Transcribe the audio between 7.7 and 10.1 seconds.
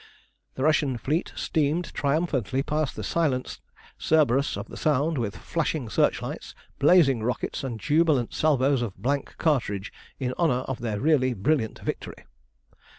jubilant salvos of blank cartridge